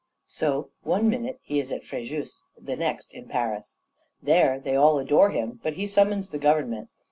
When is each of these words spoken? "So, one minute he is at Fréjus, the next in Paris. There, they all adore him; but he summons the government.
"So, 0.25 0.71
one 0.81 1.07
minute 1.11 1.39
he 1.43 1.59
is 1.59 1.71
at 1.71 1.83
Fréjus, 1.83 2.39
the 2.59 2.75
next 2.75 3.13
in 3.13 3.27
Paris. 3.27 3.77
There, 4.19 4.59
they 4.59 4.75
all 4.75 4.97
adore 4.97 5.29
him; 5.29 5.59
but 5.61 5.73
he 5.73 5.85
summons 5.85 6.31
the 6.31 6.39
government. 6.39 6.89